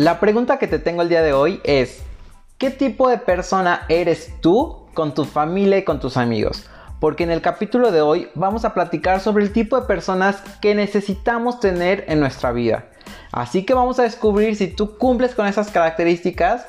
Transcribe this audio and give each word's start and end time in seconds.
La 0.00 0.18
pregunta 0.18 0.58
que 0.58 0.66
te 0.66 0.78
tengo 0.78 1.02
el 1.02 1.10
día 1.10 1.20
de 1.20 1.34
hoy 1.34 1.60
es, 1.62 2.00
¿qué 2.56 2.70
tipo 2.70 3.10
de 3.10 3.18
persona 3.18 3.82
eres 3.90 4.32
tú 4.40 4.86
con 4.94 5.12
tu 5.12 5.26
familia 5.26 5.76
y 5.76 5.84
con 5.84 6.00
tus 6.00 6.16
amigos? 6.16 6.64
Porque 7.00 7.24
en 7.24 7.30
el 7.30 7.42
capítulo 7.42 7.92
de 7.92 8.00
hoy 8.00 8.30
vamos 8.34 8.64
a 8.64 8.72
platicar 8.72 9.20
sobre 9.20 9.44
el 9.44 9.52
tipo 9.52 9.78
de 9.78 9.86
personas 9.86 10.42
que 10.62 10.74
necesitamos 10.74 11.60
tener 11.60 12.06
en 12.08 12.18
nuestra 12.18 12.50
vida. 12.50 12.86
Así 13.30 13.66
que 13.66 13.74
vamos 13.74 13.98
a 13.98 14.04
descubrir 14.04 14.56
si 14.56 14.68
tú 14.68 14.96
cumples 14.96 15.34
con 15.34 15.46
esas 15.46 15.70
características 15.70 16.64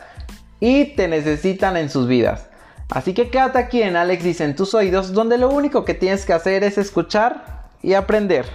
y 0.59 0.93
te 0.97 1.07
necesitan 1.07 1.77
en 1.77 1.89
sus 1.89 2.09
vidas. 2.09 2.49
Así 2.89 3.13
que 3.13 3.29
quédate 3.29 3.59
aquí 3.59 3.81
en 3.81 3.95
Alex 3.95 4.25
dice 4.25 4.43
en 4.43 4.57
tus 4.57 4.73
oídos, 4.73 5.13
donde 5.13 5.37
lo 5.37 5.47
único 5.47 5.85
que 5.85 5.93
tienes 5.93 6.25
que 6.25 6.33
hacer 6.33 6.65
es 6.65 6.77
escuchar 6.77 7.69
y 7.81 7.93
aprender. 7.93 8.45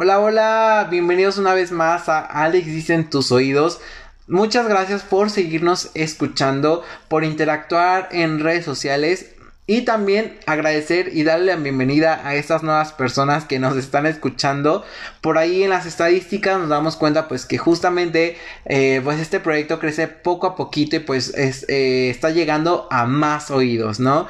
Hola, 0.00 0.20
hola, 0.20 0.86
bienvenidos 0.88 1.38
una 1.38 1.54
vez 1.54 1.72
más 1.72 2.08
a 2.08 2.20
Alex 2.20 2.66
dice 2.66 2.94
en 2.94 3.10
tus 3.10 3.32
oídos. 3.32 3.80
Muchas 4.28 4.68
gracias 4.68 5.02
por 5.02 5.28
seguirnos 5.28 5.90
escuchando, 5.94 6.84
por 7.08 7.24
interactuar 7.24 8.08
en 8.12 8.38
redes 8.38 8.64
sociales 8.64 9.32
y 9.66 9.82
también 9.82 10.38
agradecer 10.46 11.10
y 11.12 11.24
darle 11.24 11.46
la 11.46 11.56
bienvenida 11.56 12.20
a 12.24 12.36
estas 12.36 12.62
nuevas 12.62 12.92
personas 12.92 13.44
que 13.44 13.58
nos 13.58 13.76
están 13.76 14.06
escuchando. 14.06 14.84
Por 15.20 15.36
ahí 15.36 15.64
en 15.64 15.70
las 15.70 15.84
estadísticas 15.84 16.60
nos 16.60 16.68
damos 16.68 16.94
cuenta 16.94 17.26
pues 17.26 17.44
que 17.44 17.58
justamente 17.58 18.36
eh, 18.66 19.00
pues 19.02 19.18
este 19.18 19.40
proyecto 19.40 19.80
crece 19.80 20.06
poco 20.06 20.46
a 20.46 20.54
poquito 20.54 20.94
y 20.94 21.00
pues 21.00 21.34
eh, 21.36 22.08
está 22.08 22.30
llegando 22.30 22.86
a 22.92 23.04
más 23.06 23.50
oídos, 23.50 23.98
¿no? 23.98 24.28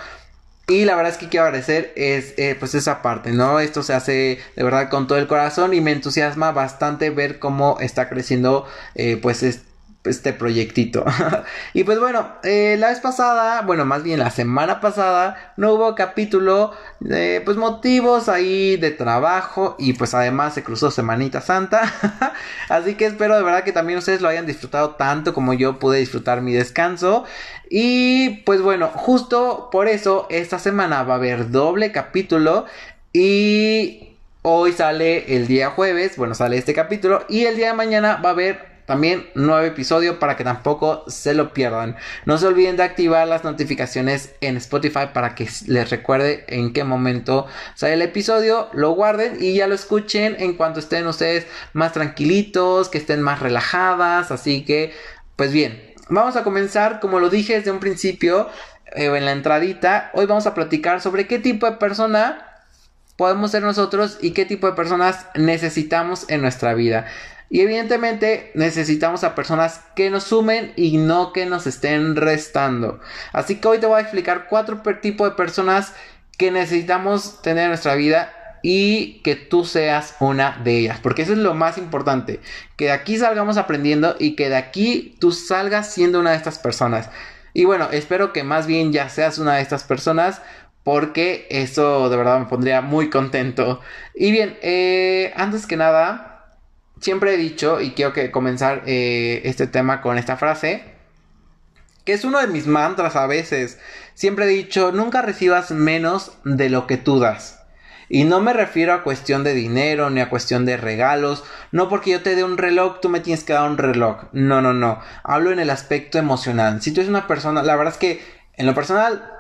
Y 0.68 0.84
la 0.84 0.96
verdad 0.96 1.12
es 1.12 1.18
que 1.18 1.30
quiero 1.30 1.46
agradecer 1.46 1.92
es, 1.96 2.34
eh, 2.36 2.54
pues 2.58 2.74
esa 2.74 3.00
parte, 3.00 3.32
¿no? 3.32 3.58
Esto 3.58 3.82
se 3.82 3.94
hace 3.94 4.38
de 4.54 4.62
verdad 4.62 4.90
con 4.90 5.06
todo 5.06 5.16
el 5.16 5.26
corazón 5.26 5.72
y 5.72 5.80
me 5.80 5.92
entusiasma 5.92 6.52
bastante 6.52 7.08
ver 7.08 7.38
cómo 7.38 7.78
está 7.80 8.10
creciendo 8.10 8.66
eh, 8.94 9.18
pues 9.20 9.42
este 9.42 9.67
proyectito. 10.38 11.04
y 11.74 11.84
pues 11.84 11.98
bueno, 12.00 12.28
eh, 12.42 12.76
la 12.78 12.88
vez 12.88 13.00
pasada, 13.00 13.62
bueno, 13.62 13.84
más 13.84 14.02
bien 14.02 14.18
la 14.18 14.30
semana 14.30 14.80
pasada, 14.80 15.52
no 15.56 15.74
hubo 15.74 15.94
capítulo 15.94 16.72
pues 17.44 17.56
motivos 17.56 18.28
ahí 18.28 18.76
de 18.76 18.90
trabajo 18.90 19.76
y 19.78 19.92
pues 19.92 20.14
además 20.14 20.54
se 20.54 20.62
cruzó 20.62 20.90
Semanita 20.90 21.40
Santa. 21.40 21.92
Así 22.68 22.94
que 22.94 23.06
espero 23.06 23.36
de 23.36 23.42
verdad 23.42 23.64
que 23.64 23.72
también 23.72 23.98
ustedes 23.98 24.20
lo 24.20 24.28
hayan 24.28 24.46
disfrutado 24.46 24.90
tanto 24.90 25.34
como 25.34 25.52
yo 25.52 25.78
pude 25.78 25.98
disfrutar 25.98 26.40
mi 26.40 26.52
descanso. 26.52 27.24
Y 27.70 28.42
pues 28.44 28.62
bueno, 28.62 28.88
justo 28.94 29.68
por 29.70 29.88
eso 29.88 30.26
esta 30.30 30.58
semana 30.58 31.02
va 31.02 31.14
a 31.14 31.16
haber 31.18 31.50
doble 31.50 31.92
capítulo 31.92 32.64
y 33.12 34.08
Hoy 34.42 34.72
sale 34.72 35.36
el 35.36 35.48
día 35.48 35.70
jueves, 35.70 36.16
bueno, 36.16 36.34
sale 36.34 36.56
este 36.56 36.72
capítulo 36.72 37.24
y 37.28 37.44
el 37.44 37.56
día 37.56 37.66
de 37.66 37.74
mañana 37.74 38.20
va 38.24 38.30
a 38.30 38.32
haber 38.32 38.67
también 38.88 39.28
nuevo 39.34 39.60
episodio 39.60 40.18
para 40.18 40.34
que 40.38 40.44
tampoco 40.44 41.04
se 41.08 41.34
lo 41.34 41.52
pierdan. 41.52 41.96
No 42.24 42.38
se 42.38 42.46
olviden 42.46 42.78
de 42.78 42.84
activar 42.84 43.28
las 43.28 43.44
notificaciones 43.44 44.34
en 44.40 44.56
Spotify 44.56 45.10
para 45.12 45.34
que 45.34 45.46
les 45.66 45.90
recuerde 45.90 46.46
en 46.48 46.72
qué 46.72 46.84
momento 46.84 47.46
sale 47.74 47.92
el 47.92 48.00
episodio, 48.00 48.70
lo 48.72 48.92
guarden 48.92 49.36
y 49.40 49.52
ya 49.52 49.66
lo 49.66 49.74
escuchen 49.74 50.36
en 50.38 50.54
cuanto 50.54 50.80
estén 50.80 51.06
ustedes 51.06 51.46
más 51.74 51.92
tranquilitos, 51.92 52.88
que 52.88 52.96
estén 52.96 53.20
más 53.20 53.40
relajadas. 53.40 54.30
Así 54.30 54.64
que, 54.64 54.94
pues 55.36 55.52
bien, 55.52 55.92
vamos 56.08 56.36
a 56.36 56.42
comenzar 56.42 56.98
como 56.98 57.20
lo 57.20 57.28
dije 57.28 57.56
desde 57.58 57.70
un 57.70 57.80
principio 57.80 58.48
eh, 58.96 59.04
en 59.14 59.26
la 59.26 59.32
entradita. 59.32 60.10
Hoy 60.14 60.24
vamos 60.24 60.46
a 60.46 60.54
platicar 60.54 61.02
sobre 61.02 61.26
qué 61.26 61.38
tipo 61.38 61.66
de 61.66 61.76
persona 61.76 62.64
podemos 63.18 63.50
ser 63.50 63.62
nosotros 63.64 64.16
y 64.22 64.30
qué 64.30 64.46
tipo 64.46 64.66
de 64.66 64.72
personas 64.72 65.26
necesitamos 65.34 66.24
en 66.30 66.40
nuestra 66.40 66.72
vida. 66.72 67.04
Y 67.50 67.60
evidentemente 67.60 68.50
necesitamos 68.54 69.24
a 69.24 69.34
personas 69.34 69.80
que 69.96 70.10
nos 70.10 70.24
sumen 70.24 70.72
y 70.76 70.98
no 70.98 71.32
que 71.32 71.46
nos 71.46 71.66
estén 71.66 72.14
restando. 72.14 73.00
Así 73.32 73.56
que 73.56 73.68
hoy 73.68 73.78
te 73.78 73.86
voy 73.86 73.98
a 73.98 74.02
explicar 74.02 74.46
cuatro 74.48 74.82
tipos 75.00 75.30
de 75.30 75.36
personas 75.36 75.94
que 76.36 76.50
necesitamos 76.50 77.40
tener 77.42 77.64
en 77.64 77.70
nuestra 77.70 77.94
vida 77.94 78.32
y 78.62 79.20
que 79.22 79.34
tú 79.34 79.64
seas 79.64 80.14
una 80.20 80.60
de 80.62 80.78
ellas. 80.78 81.00
Porque 81.02 81.22
eso 81.22 81.32
es 81.32 81.38
lo 81.38 81.54
más 81.54 81.78
importante. 81.78 82.40
Que 82.76 82.86
de 82.86 82.92
aquí 82.92 83.16
salgamos 83.16 83.56
aprendiendo 83.56 84.16
y 84.18 84.36
que 84.36 84.48
de 84.48 84.56
aquí 84.56 85.16
tú 85.18 85.32
salgas 85.32 85.92
siendo 85.92 86.20
una 86.20 86.30
de 86.30 86.36
estas 86.36 86.58
personas. 86.58 87.08
Y 87.54 87.64
bueno, 87.64 87.88
espero 87.92 88.32
que 88.32 88.44
más 88.44 88.66
bien 88.66 88.92
ya 88.92 89.08
seas 89.08 89.38
una 89.38 89.56
de 89.56 89.62
estas 89.62 89.84
personas. 89.84 90.42
Porque 90.84 91.46
eso 91.50 92.08
de 92.08 92.16
verdad 92.16 92.40
me 92.40 92.46
pondría 92.46 92.80
muy 92.80 93.10
contento. 93.10 93.80
Y 94.14 94.32
bien, 94.32 94.56
eh, 94.62 95.32
antes 95.36 95.66
que 95.66 95.76
nada, 95.76 96.37
siempre 97.00 97.34
he 97.34 97.36
dicho, 97.36 97.80
y 97.80 97.92
quiero 97.92 98.12
que 98.12 98.30
comenzar 98.30 98.82
eh, 98.86 99.42
este 99.44 99.66
tema 99.66 100.00
con 100.00 100.18
esta 100.18 100.36
frase, 100.36 100.84
que 102.04 102.12
es 102.12 102.24
uno 102.24 102.40
de 102.40 102.46
mis 102.46 102.66
mantras 102.66 103.16
a 103.16 103.26
veces. 103.26 103.78
Siempre 104.14 104.46
he 104.46 104.48
dicho, 104.48 104.92
nunca 104.92 105.22
recibas 105.22 105.70
menos 105.70 106.32
de 106.44 106.70
lo 106.70 106.86
que 106.86 106.96
tú 106.96 107.18
das. 107.18 107.58
Y 108.08 108.24
no 108.24 108.40
me 108.40 108.54
refiero 108.54 108.94
a 108.94 109.02
cuestión 109.02 109.44
de 109.44 109.52
dinero 109.52 110.08
ni 110.08 110.20
a 110.20 110.30
cuestión 110.30 110.64
de 110.64 110.78
regalos. 110.78 111.44
No 111.72 111.90
porque 111.90 112.12
yo 112.12 112.22
te 112.22 112.34
dé 112.34 112.44
un 112.44 112.56
reloj, 112.56 113.00
tú 113.00 113.10
me 113.10 113.20
tienes 113.20 113.44
que 113.44 113.52
dar 113.52 113.68
un 113.68 113.76
reloj. 113.76 114.24
No, 114.32 114.62
no, 114.62 114.72
no. 114.72 115.00
Hablo 115.22 115.52
en 115.52 115.58
el 115.58 115.68
aspecto 115.68 116.18
emocional. 116.18 116.80
Si 116.80 116.92
tú 116.92 117.00
eres 117.00 117.10
una 117.10 117.26
persona, 117.26 117.62
la 117.62 117.76
verdad 117.76 117.92
es 117.92 117.98
que 117.98 118.22
en 118.54 118.64
lo 118.64 118.74
personal, 118.74 119.30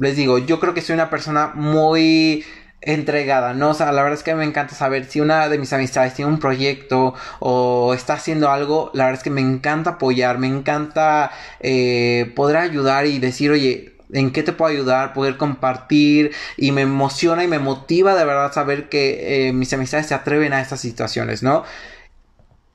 les 0.00 0.16
digo, 0.16 0.38
yo 0.38 0.58
creo 0.60 0.72
que 0.72 0.80
soy 0.80 0.94
una 0.94 1.10
persona 1.10 1.52
muy 1.54 2.44
entregada, 2.84 3.54
¿no? 3.54 3.70
O 3.70 3.74
sea, 3.74 3.90
la 3.92 4.02
verdad 4.02 4.18
es 4.18 4.24
que 4.24 4.34
me 4.34 4.44
encanta 4.44 4.74
saber 4.74 5.06
si 5.06 5.20
una 5.20 5.48
de 5.48 5.58
mis 5.58 5.72
amistades 5.72 6.14
tiene 6.14 6.30
un 6.30 6.38
proyecto 6.38 7.14
o 7.40 7.94
está 7.94 8.14
haciendo 8.14 8.50
algo, 8.50 8.90
la 8.94 9.04
verdad 9.04 9.18
es 9.20 9.24
que 9.24 9.30
me 9.30 9.40
encanta 9.40 9.90
apoyar, 9.90 10.38
me 10.38 10.46
encanta 10.46 11.30
eh, 11.60 12.32
poder 12.36 12.56
ayudar 12.58 13.06
y 13.06 13.18
decir, 13.18 13.50
oye, 13.50 13.96
¿en 14.12 14.32
qué 14.32 14.42
te 14.42 14.52
puedo 14.52 14.72
ayudar? 14.72 15.12
Poder 15.14 15.36
compartir 15.36 16.32
y 16.56 16.72
me 16.72 16.82
emociona 16.82 17.44
y 17.44 17.48
me 17.48 17.58
motiva 17.58 18.14
de 18.14 18.24
verdad 18.24 18.52
saber 18.52 18.88
que 18.88 19.48
eh, 19.48 19.52
mis 19.52 19.72
amistades 19.72 20.06
se 20.06 20.14
atreven 20.14 20.52
a 20.52 20.60
estas 20.60 20.80
situaciones, 20.80 21.42
¿no? 21.42 21.64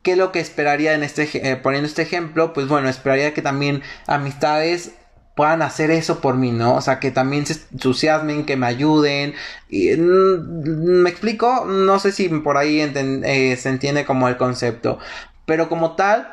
¿Qué 0.02 0.14
es 0.14 0.18
lo 0.18 0.32
que 0.32 0.40
esperaría 0.40 0.94
en 0.94 1.04
este, 1.04 1.30
eh, 1.52 1.56
poniendo 1.58 1.88
este 1.88 2.02
ejemplo? 2.02 2.54
Pues 2.54 2.68
bueno, 2.68 2.90
esperaría 2.90 3.34
que 3.34 3.42
también 3.42 3.84
amistades 4.08 4.94
puedan 5.40 5.62
hacer 5.62 5.90
eso 5.90 6.20
por 6.20 6.36
mí, 6.36 6.52
¿no? 6.52 6.76
O 6.76 6.82
sea, 6.82 7.00
que 7.00 7.12
también 7.12 7.46
se 7.46 7.54
entusiasmen, 7.72 8.46
que 8.46 8.58
me 8.58 8.68
ayuden. 8.68 9.36
Y, 9.70 9.96
mm, 9.96 11.02
¿Me 11.02 11.10
explico? 11.10 11.64
No 11.64 11.98
sé 11.98 12.12
si 12.12 12.28
por 12.28 12.58
ahí 12.58 12.82
eh, 12.82 13.56
se 13.56 13.70
entiende 13.70 14.04
como 14.04 14.28
el 14.28 14.36
concepto. 14.36 15.00
Pero 15.46 15.70
como 15.70 15.96
tal, 15.96 16.30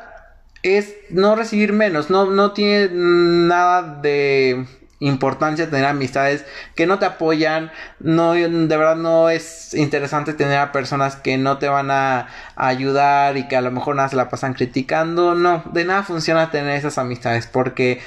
es 0.61 0.93
no 1.09 1.37
recibir 1.37 1.71
menos. 1.71 2.09
No, 2.09 2.25
no 2.25 2.51
tiene 2.51 2.89
nada 2.91 3.81
de 4.01 4.65
importancia 4.99 5.69
tener 5.69 5.85
amistades 5.85 6.43
que 6.75 6.85
no 6.85 6.99
te 6.99 7.05
apoyan. 7.05 7.71
No, 8.01 8.33
de 8.33 8.67
verdad 8.67 8.97
no 8.97 9.29
es 9.29 9.73
interesante 9.73 10.33
tener 10.33 10.57
a 10.57 10.73
personas 10.73 11.15
que 11.15 11.37
no 11.37 11.59
te 11.59 11.69
van 11.69 11.91
a, 11.91 12.27
a 12.57 12.67
ayudar 12.67 13.37
y 13.37 13.47
que 13.47 13.55
a 13.55 13.61
lo 13.61 13.71
mejor 13.71 13.95
nada 13.95 14.09
se 14.09 14.17
la 14.17 14.27
pasan 14.27 14.53
criticando. 14.53 15.33
No, 15.33 15.63
de 15.71 15.85
nada 15.85 16.03
funciona 16.03 16.51
tener 16.51 16.75
esas 16.75 16.97
amistades 16.97 17.47
porque 17.47 18.01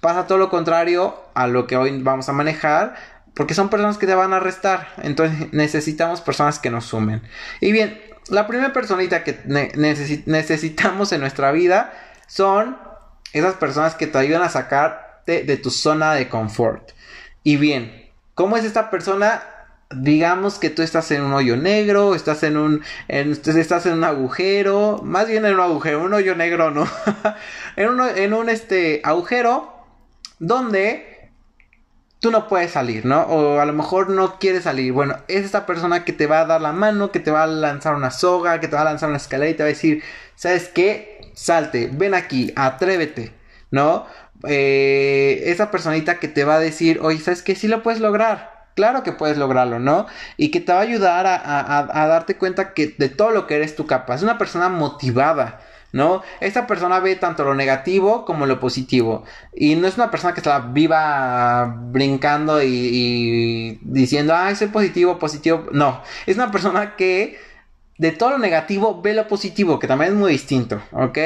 pasa 0.00 0.26
todo 0.26 0.38
lo 0.38 0.50
contrario 0.50 1.16
a 1.34 1.46
lo 1.46 1.66
que 1.66 1.76
hoy 1.76 2.00
vamos 2.02 2.28
a 2.28 2.32
manejar, 2.32 2.94
porque 3.34 3.54
son 3.54 3.68
personas 3.68 3.98
que 3.98 4.06
te 4.06 4.14
van 4.14 4.32
a 4.32 4.40
restar. 4.40 4.88
Entonces 5.02 5.52
necesitamos 5.52 6.20
personas 6.20 6.58
que 6.58 6.70
nos 6.70 6.86
sumen. 6.86 7.22
Y 7.60 7.72
bien, 7.72 8.00
la 8.28 8.46
primera 8.46 8.72
personita 8.72 9.24
que 9.24 9.40
necesitamos 10.26 11.12
en 11.12 11.20
nuestra 11.20 11.52
vida 11.52 11.92
son 12.26 12.76
esas 13.32 13.54
personas 13.54 13.94
que 13.94 14.06
te 14.06 14.18
ayudan 14.18 14.42
a 14.42 14.48
sacarte 14.48 15.44
de 15.44 15.56
tu 15.56 15.70
zona 15.70 16.14
de 16.14 16.28
confort. 16.28 16.92
Y 17.42 17.56
bien, 17.56 18.10
¿cómo 18.34 18.56
es 18.56 18.64
esta 18.64 18.90
persona? 18.90 19.42
digamos 19.90 20.58
que 20.58 20.68
tú 20.68 20.82
estás 20.82 21.10
en 21.12 21.22
un 21.22 21.32
hoyo 21.32 21.56
negro, 21.56 22.14
estás 22.14 22.42
en 22.42 22.58
un, 22.58 22.82
estás 23.08 23.86
en 23.86 23.94
un 23.94 24.04
agujero, 24.04 25.00
más 25.02 25.28
bien 25.28 25.46
en 25.46 25.54
un 25.54 25.60
agujero, 25.60 26.02
un 26.02 26.12
hoyo 26.12 26.34
negro, 26.34 26.70
¿no? 26.70 26.86
en 27.76 27.88
un, 27.88 28.00
en 28.02 28.34
un 28.34 28.50
este 28.50 29.00
agujero 29.02 29.77
donde 30.38 31.18
tú 32.20 32.30
no 32.30 32.48
puedes 32.48 32.72
salir, 32.72 33.06
¿no? 33.06 33.22
O 33.22 33.60
a 33.60 33.64
lo 33.64 33.72
mejor 33.72 34.10
no 34.10 34.38
quieres 34.38 34.64
salir. 34.64 34.92
Bueno, 34.92 35.16
es 35.28 35.44
esta 35.44 35.66
persona 35.66 36.04
que 36.04 36.12
te 36.12 36.26
va 36.26 36.40
a 36.40 36.44
dar 36.46 36.60
la 36.60 36.72
mano, 36.72 37.12
que 37.12 37.20
te 37.20 37.30
va 37.30 37.44
a 37.44 37.46
lanzar 37.46 37.94
una 37.94 38.10
soga, 38.10 38.60
que 38.60 38.68
te 38.68 38.76
va 38.76 38.82
a 38.82 38.86
lanzar 38.86 39.08
una 39.08 39.18
escalera 39.18 39.50
y 39.50 39.54
te 39.54 39.62
va 39.62 39.68
a 39.68 39.68
decir, 39.68 40.02
¿sabes 40.34 40.68
qué? 40.68 41.30
Salte, 41.34 41.88
ven 41.92 42.14
aquí, 42.14 42.52
atrévete, 42.56 43.32
¿no? 43.70 44.06
Eh, 44.46 45.42
esa 45.46 45.70
personita 45.70 46.18
que 46.18 46.28
te 46.28 46.44
va 46.44 46.56
a 46.56 46.60
decir, 46.60 46.98
oye, 47.02 47.18
¿sabes 47.18 47.42
qué? 47.42 47.54
Sí 47.54 47.68
lo 47.68 47.82
puedes 47.82 48.00
lograr. 48.00 48.58
Claro 48.74 49.02
que 49.02 49.12
puedes 49.12 49.36
lograrlo, 49.38 49.80
¿no? 49.80 50.06
Y 50.36 50.50
que 50.50 50.60
te 50.60 50.72
va 50.72 50.78
a 50.78 50.82
ayudar 50.82 51.26
a, 51.26 52.02
a 52.02 52.06
darte 52.06 52.36
cuenta 52.36 52.74
que 52.74 52.94
de 52.96 53.08
todo 53.08 53.30
lo 53.30 53.46
que 53.48 53.56
eres 53.56 53.74
tú 53.74 53.86
capaz. 53.86 54.16
Es 54.16 54.22
una 54.22 54.38
persona 54.38 54.68
motivada. 54.68 55.60
¿No? 55.92 56.22
Esta 56.40 56.66
persona 56.66 57.00
ve 57.00 57.16
tanto 57.16 57.44
lo 57.44 57.54
negativo 57.54 58.24
como 58.24 58.46
lo 58.46 58.60
positivo. 58.60 59.24
Y 59.54 59.74
no 59.76 59.86
es 59.86 59.96
una 59.96 60.10
persona 60.10 60.34
que 60.34 60.40
está 60.40 60.58
viva 60.58 61.76
brincando 61.90 62.62
y, 62.62 63.78
diciendo, 63.82 64.34
ah, 64.34 64.54
soy 64.54 64.68
positivo, 64.68 65.18
positivo. 65.18 65.66
No, 65.72 66.02
es 66.26 66.36
una 66.36 66.50
persona 66.50 66.96
que 66.96 67.38
de 67.98 68.12
todo 68.12 68.30
lo 68.30 68.38
negativo, 68.38 69.02
ve 69.02 69.14
lo 69.14 69.26
positivo, 69.26 69.78
que 69.78 69.88
también 69.88 70.12
es 70.12 70.18
muy 70.18 70.30
distinto, 70.32 70.80
¿ok? 70.92 71.18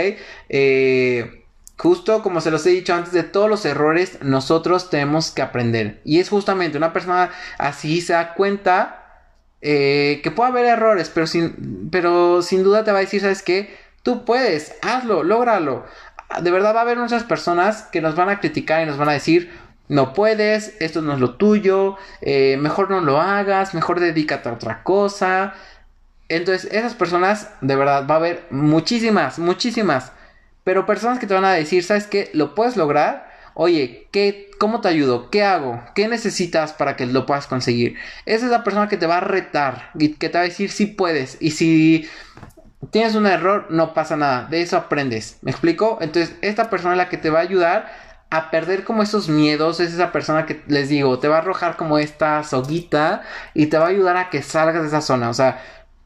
Eh, 0.49 1.44
justo 1.76 2.23
como 2.23 2.41
se 2.41 2.50
los 2.50 2.64
he 2.67 2.70
dicho 2.70 2.94
antes, 2.94 3.12
de 3.12 3.25
todos 3.25 3.50
los 3.50 3.64
errores 3.67 4.19
nosotros 4.23 4.88
tenemos 4.88 5.31
que 5.31 5.43
aprender. 5.43 6.00
Y 6.05 6.20
es 6.20 6.31
justamente 6.31 6.79
una 6.79 6.93
persona 6.93 7.31
así 7.59 8.00
se 8.00 8.14
da 8.14 8.35
cuenta 8.35 9.03
eh, 9.61 10.20
que 10.23 10.31
puede 10.31 10.50
haber 10.50 10.67
errores, 10.67 11.11
pero 11.12 11.26
sin, 11.26 11.88
pero 11.91 12.43
sin 12.43 12.62
duda 12.64 12.85
te 12.85 12.93
va 12.93 12.99
a 12.99 13.03
decir, 13.03 13.20
¿sabes 13.20 13.43
qué? 13.43 13.76
Tú 14.02 14.25
puedes, 14.25 14.75
hazlo, 14.82 15.22
lógralo. 15.22 15.84
De 16.40 16.50
verdad 16.50 16.75
va 16.75 16.81
a 16.81 16.82
haber 16.82 16.99
muchas 16.99 17.25
personas 17.25 17.82
que 17.93 18.00
nos 18.00 18.16
van 18.16 18.28
a 18.28 18.40
criticar 18.40 18.82
y 18.82 18.87
nos 18.87 18.96
van 18.96 19.08
a 19.08 19.12
decir, 19.12 19.52
no 19.88 20.12
puedes, 20.12 20.75
esto 20.81 21.02
no 21.02 21.12
es 21.12 21.20
lo 21.20 21.34
tuyo, 21.34 21.96
eh, 22.20 22.56
mejor 22.58 22.90
no 22.90 23.00
lo 23.00 23.20
hagas, 23.20 23.75
mejor 23.75 24.00
dedícate 24.00 24.49
a 24.49 24.54
otra 24.54 24.82
cosa. 24.82 25.54
Entonces, 26.28 26.72
esas 26.72 26.94
personas, 26.94 27.50
de 27.60 27.76
verdad, 27.76 28.06
va 28.08 28.14
a 28.14 28.19
haber 28.19 28.46
muchísimas, 28.50 29.38
muchísimas. 29.38 30.12
Pero 30.64 30.87
personas 30.87 31.19
que 31.19 31.26
te 31.26 31.34
van 31.34 31.44
a 31.44 31.52
decir, 31.52 31.84
¿sabes 31.84 32.06
qué? 32.06 32.31
¿Lo 32.32 32.54
puedes 32.54 32.76
lograr? 32.76 33.31
Oye, 33.54 34.08
¿qué, 34.12 34.50
¿cómo 34.58 34.81
te 34.81 34.88
ayudo? 34.88 35.28
¿Qué 35.28 35.43
hago? 35.43 35.82
¿Qué 35.94 36.08
necesitas 36.08 36.72
para 36.72 36.96
que 36.96 37.04
lo 37.04 37.26
puedas 37.26 37.46
conseguir? 37.46 37.96
Esa 38.25 38.46
es 38.46 38.50
la 38.50 38.64
persona 38.64 38.88
que 38.88 38.96
te 38.96 39.06
va 39.06 39.19
a 39.19 39.20
retar 39.20 39.90
y 39.99 40.14
que 40.14 40.31
te 40.31 40.38
va 40.38 40.44
a 40.44 40.49
decir 40.49 40.70
si 40.70 40.87
puedes. 40.87 41.37
Y 41.40 41.50
si 41.50 42.08
tienes 42.90 43.14
un 43.14 43.26
error, 43.26 43.67
no 43.70 43.94
pasa 43.94 44.17
nada. 44.17 44.46
De 44.50 44.62
eso 44.62 44.76
aprendes. 44.76 45.38
¿Me 45.43 45.50
explico? 45.50 45.99
Entonces, 46.00 46.37
esta 46.43 46.70
persona 46.70 46.94
es 46.94 46.99
la 46.99 47.08
que 47.08 47.19
te 47.19 47.31
va 47.31 47.38
a 47.40 47.43
ayudar 47.43 47.87
a 48.31 48.50
perder 48.50 48.84
como 48.84 49.02
esos 49.02 49.29
miedos. 49.29 49.81
Es 49.81 49.93
esa 49.93 50.12
persona 50.12 50.46
que 50.46 50.62
les 50.67 50.88
digo, 50.88 51.19
te 51.19 51.29
va 51.29 51.37
a 51.37 51.38
arrojar 51.40 51.76
como 51.76 51.99
esta 51.99 52.43
soguita 52.44 53.23
y 53.55 53.67
te 53.67 53.79
va 53.79 53.87
a 53.87 53.88
ayudar 53.88 54.17
a 54.17 54.31
que 54.31 54.43
salgas 54.43 54.82
de 54.82 54.88
esa 54.88 55.00
zona. 55.00 55.29
O 55.29 55.34
sea, 55.34 55.61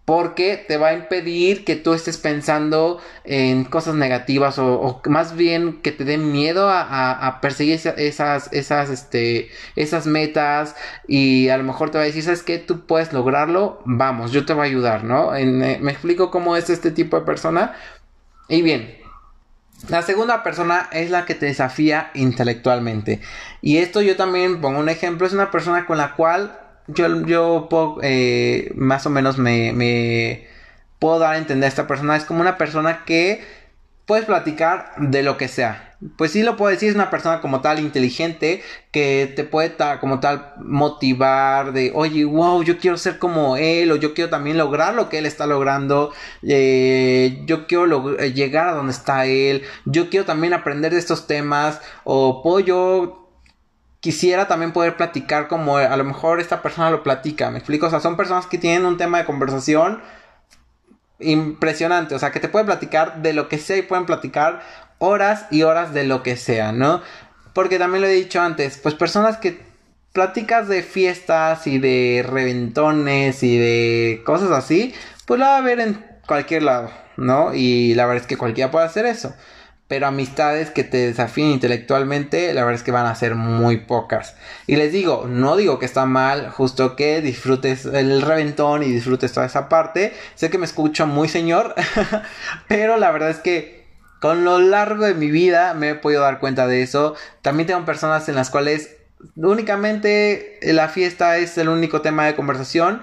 porque 0.07 0.57
te 0.57 0.77
va 0.77 0.89
a 0.89 0.95
impedir 0.95 1.65
que 1.65 1.75
tú 1.75 1.93
estés 1.93 2.17
pensando 2.17 3.01
en 3.25 3.65
cosas 3.65 3.97
negativas 3.97 4.57
o, 4.61 5.03
más 5.07 5.35
bien 5.35 5.83
que 5.83 5.91
te 5.91 6.05
den 6.05 6.31
miedo 6.31 6.71
a, 6.71 7.39
perseguir 7.43 7.75
esas, 7.97 8.53
esas, 8.53 8.91
este, 8.91 9.51
esas 9.75 10.07
metas 10.07 10.77
y 11.09 11.49
a 11.49 11.59
lo 11.59 11.65
mejor 11.65 11.91
te 11.91 11.99
va 11.99 12.05
a 12.05 12.07
decir, 12.07 12.23
¿sabes 12.23 12.45
qué? 12.45 12.59
Tú 12.59 12.87
puedes 12.87 13.13
lograrlo, 13.13 13.83
vamos, 13.85 14.31
yo 14.31 14.47
te 14.47 14.53
voy 14.53 14.69
a 14.69 14.71
ayudar, 14.71 15.03
¿no? 15.03 15.35
Eh, 15.35 15.45
me 15.45 15.91
explico 15.91 16.31
cómo 16.31 16.57
es 16.57 16.71
este 16.71 16.93
tipo 16.93 17.19
de 17.19 17.27
persona. 17.27 17.75
Y 18.49 18.63
bien, 18.63 18.97
la 19.89 20.03
segunda 20.03 20.45
persona 20.45 20.89
es 20.93 21.11
la 21.11 21.27
que 21.27 21.35
te 21.35 21.47
desafía 21.47 22.13
intelectualmente. 22.15 23.21
Y 23.61 23.79
esto 23.79 24.03
yo 24.03 24.17
también 24.17 24.61
pongo 24.61 24.79
un 24.79 24.89
ejemplo, 24.89 25.27
es 25.27 25.33
una 25.33 25.51
persona 25.51 25.85
con 25.85 25.99
la 25.99 26.15
cual 26.15 26.61
yo, 26.89 27.27
yo 27.27 27.67
puedo, 27.69 27.99
eh, 28.03 28.73
más 28.75 29.07
o 29.07 29.11
menos 29.11 29.39
me, 29.39 29.73
me 29.73 30.47
puedo 30.99 31.19
dar 31.19 31.35
a 31.35 31.39
entender 31.39 31.67
a 31.67 31.69
esta 31.69 31.87
persona. 31.87 32.17
Es 32.17 32.25
como 32.25 32.41
una 32.41 32.59
persona 32.59 33.05
que 33.05 33.43
puedes 34.07 34.25
platicar 34.25 34.93
de 34.99 35.23
lo 35.23 35.37
que 35.37 35.49
sea. 35.49 35.97
Pues 36.19 36.33
sí 36.33 36.43
lo 36.43 36.57
puedo 36.57 36.71
decir, 36.71 36.91
es 36.91 36.95
una 36.95 37.11
persona 37.11 37.41
como 37.41 37.63
tal 37.63 37.81
inteligente 37.81 38.63
que 38.93 39.33
te 39.35 39.45
puede 39.45 39.75
como 39.99 40.21
tal 40.21 40.53
motivar 40.59 41.73
de, 41.73 41.91
oye, 41.95 42.25
wow, 42.27 42.63
yo 42.63 42.79
quiero 42.79 42.99
ser 42.99 43.19
como 43.19 43.57
él 43.57 43.91
o 43.91 43.97
yo 43.97 44.13
quiero 44.13 44.29
también 44.29 44.59
lograr 44.59 44.95
lo 44.95 45.09
que 45.09 45.19
él 45.19 45.27
está 45.27 45.47
logrando, 45.47 46.13
eh, 46.43 47.43
yo 47.47 47.67
quiero 47.67 48.19
eh, 48.19 48.35
llegar 48.35 48.69
a 48.69 48.73
donde 48.73 48.93
está 48.93 49.25
él, 49.25 49.63
yo 49.87 50.11
quiero 50.11 50.27
también 50.27 50.53
aprender 50.53 50.93
de 50.93 50.99
estos 50.99 51.27
temas 51.27 51.81
o 52.05 52.43
puedo 52.43 52.61
yo 52.61 53.26
quisiera 54.07 54.47
también 54.47 54.71
poder 54.71 54.97
platicar 54.97 55.49
como 55.49 55.79
a 55.79 55.97
lo 55.97 56.05
mejor 56.05 56.39
esta 56.39 56.63
persona 56.63 56.93
lo 56.93 57.03
platica, 57.03 57.51
me 57.51 57.59
explico, 57.59 57.89
o 57.89 57.91
sea, 57.91 57.99
son 57.99 58.17
personas 58.17 58.47
que 58.47 58.57
tienen 58.57 58.87
un 58.87 58.97
tema 58.99 59.19
de 59.19 59.25
conversación 59.25 60.01
impresionante, 61.19 62.15
o 62.15 62.19
sea, 62.21 62.31
que 62.31 62.39
te 62.39 62.49
pueden 62.49 62.67
platicar 62.67 63.21
de 63.21 63.33
lo 63.33 63.49
que 63.49 63.59
sea 63.59 63.77
y 63.79 63.83
pueden 63.83 64.07
platicar 64.07 64.63
horas 64.99 65.47
y 65.51 65.65
horas 65.65 65.93
de 65.93 66.05
lo 66.05 66.23
que 66.23 66.37
sea, 66.37 66.71
¿no? 66.71 67.03
Porque 67.53 67.81
también 67.81 68.01
lo 68.01 68.07
he 68.07 68.13
dicho 68.13 68.41
antes, 68.41 68.79
pues 68.79 68.95
personas 68.95 69.39
que 69.39 69.61
platicas 70.13 70.69
de 70.69 70.85
fiestas 70.85 71.67
y 71.67 71.81
de 71.81 72.25
reventones 72.25 73.43
y 73.43 73.59
de 73.59 74.23
cosas 74.25 74.53
así, 74.53 74.95
pues 75.27 75.41
lo 75.41 75.47
va 75.47 75.57
a 75.57 75.63
ver 75.63 75.81
en 75.81 76.07
cualquier 76.29 76.63
lado, 76.63 76.93
¿no? 77.17 77.55
Y 77.55 77.95
la 77.95 78.07
verdad 78.07 78.23
es 78.23 78.29
que 78.29 78.37
cualquiera 78.37 78.71
puede 78.71 78.87
hacer 78.87 79.05
eso. 79.05 79.35
Pero 79.89 80.09
amistades 80.09 80.71
que 80.71 80.83
te 80.83 80.97
desafíen 80.97 81.53
intelectualmente, 81.53 82.53
la 82.53 82.63
verdad 82.63 82.75
es 82.75 82.83
que 82.83 82.91
van 82.91 83.07
a 83.07 83.15
ser 83.15 83.37
muy 83.37 83.77
pocas. 83.77 84.35
Y 84.67 84.77
les 84.77 84.93
digo, 84.93 85.27
no 85.29 85.57
digo 85.57 85.79
que 85.79 85.87
está 85.87 86.07
mal, 86.07 86.51
justo 86.51 86.97
que 86.97 87.21
disfrutes 87.21 87.87
el 87.87 88.23
reventón 88.23 88.83
y 88.83 88.87
disfrutes 88.87 89.33
toda 89.33 89.47
esa 89.47 89.69
parte. 89.69 90.13
Sé 90.35 90.51
que 90.51 90.59
me 90.59 90.67
escucho 90.67 91.07
muy 91.07 91.29
señor, 91.29 91.75
pero 92.69 92.97
la 92.97 93.13
verdad 93.13 93.31
es 93.31 93.39
que 93.39 93.87
con 94.21 94.45
lo 94.45 94.59
largo 94.59 95.05
de 95.05 95.15
mi 95.15 95.31
vida 95.31 95.75
me 95.75 95.91
he 95.91 95.95
podido 95.95 96.23
dar 96.23 96.41
cuenta 96.41 96.67
de 96.67 96.83
eso. 96.83 97.15
También 97.43 97.69
tengo 97.69 97.85
personas 97.85 98.29
en 98.29 98.35
las 98.35 98.51
cuales 98.51 98.97
únicamente 99.37 100.59
la 100.63 100.89
fiesta 100.89 101.37
es 101.39 101.57
el 101.59 101.69
único 101.69 102.03
tema 102.03 102.27
de 102.27 102.35
conversación. 102.35 103.03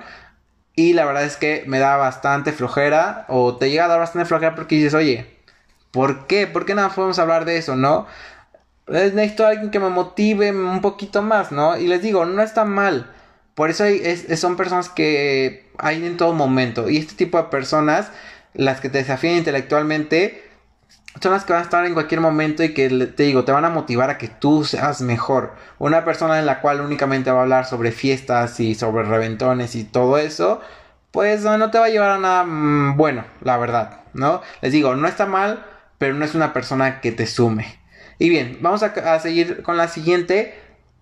Y 0.75 0.93
la 0.93 1.05
verdad 1.05 1.23
es 1.23 1.37
que 1.37 1.63
me 1.67 1.79
da 1.79 1.97
bastante 1.97 2.51
flojera 2.51 3.25
o 3.29 3.57
te 3.57 3.69
llega 3.69 3.85
a 3.85 3.87
dar 3.87 3.99
bastante 3.99 4.27
flojera 4.27 4.55
porque 4.55 4.75
dices, 4.75 4.95
oye, 4.95 5.32
¿Por 5.93 6.25
qué? 6.25 6.47
¿Por 6.47 6.65
qué 6.65 6.73
nada 6.73 6.89
podemos 6.89 7.19
hablar 7.19 7.45
de 7.45 7.57
eso, 7.57 7.75
no? 7.75 8.07
Necesito 8.87 9.45
a 9.45 9.49
alguien 9.49 9.69
que 9.69 9.79
me 9.79 9.89
motive 9.89 10.51
un 10.51 10.81
poquito 10.81 11.21
más, 11.21 11.51
¿no? 11.51 11.77
Y 11.77 11.85
les 11.85 12.01
digo, 12.01 12.25
no 12.25 12.41
está 12.41 12.65
mal. 12.65 13.11
Por 13.53 13.69
eso 13.69 13.83
son 14.35 14.57
personas 14.57 14.89
que 14.89 15.69
hay 15.77 16.03
en 16.03 16.17
todo 16.17 16.33
momento. 16.33 16.89
Y 16.89 16.97
este 16.97 17.13
tipo 17.13 17.37
de 17.37 17.43
personas, 17.43 18.09
las 18.55 18.81
que 18.81 18.89
te 18.89 18.97
desafían 18.97 19.35
intelectualmente, 19.35 20.43
son 21.21 21.31
las 21.31 21.45
que 21.45 21.53
van 21.53 21.61
a 21.61 21.65
estar 21.65 21.85
en 21.85 21.93
cualquier 21.93 22.21
momento 22.21 22.63
y 22.63 22.73
que 22.73 22.89
te 22.89 23.23
digo, 23.23 23.45
te 23.45 23.51
van 23.51 23.65
a 23.65 23.69
motivar 23.69 24.09
a 24.09 24.17
que 24.17 24.29
tú 24.29 24.65
seas 24.65 25.01
mejor. 25.01 25.53
Una 25.77 26.03
persona 26.03 26.39
en 26.39 26.47
la 26.47 26.59
cual 26.59 26.81
únicamente 26.81 27.29
va 27.29 27.41
a 27.41 27.43
hablar 27.43 27.65
sobre 27.67 27.91
fiestas 27.91 28.59
y 28.59 28.73
sobre 28.73 29.03
reventones 29.03 29.75
y 29.75 29.83
todo 29.83 30.17
eso, 30.17 30.59
pues 31.11 31.43
no, 31.43 31.69
te 31.69 31.77
va 31.77 31.85
a 31.85 31.89
llevar 31.89 32.09
a 32.09 32.17
nada 32.17 32.43
mm, 32.45 32.97
bueno, 32.97 33.25
la 33.41 33.57
verdad, 33.57 34.01
¿no? 34.13 34.41
Les 34.61 34.71
digo, 34.71 34.95
no 34.95 35.07
está 35.07 35.27
mal 35.27 35.63
pero 36.03 36.15
no 36.15 36.25
es 36.25 36.35
una 36.35 36.51
persona 36.51 36.99
que 36.99 37.13
te 37.13 37.25
sume. 37.25 37.79
Y 38.19 38.27
bien, 38.27 38.57
vamos 38.59 38.83
a, 38.83 39.19
seguir 39.21 39.63
con 39.63 39.77
la 39.77 39.87
siguiente. 39.87 40.53